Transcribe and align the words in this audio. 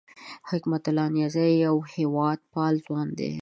حکمت 0.49 0.83
الله 0.89 1.07
نیازی 1.15 1.47
یو 1.65 1.75
هېواد 1.95 2.39
پال 2.53 2.73
ځوان 2.85 3.07
دی 3.17 3.29